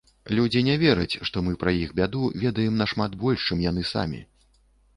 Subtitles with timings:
[0.37, 4.27] Людзі не вераць, што мы пра іх бяду ведаем нашмат больш, чым яны самі.